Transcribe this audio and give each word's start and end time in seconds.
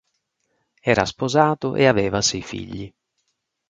Era 0.81 1.05
sposato 1.05 1.75
e 1.75 1.85
aveva 1.85 2.23
sei 2.23 2.41
figli. 2.41 2.91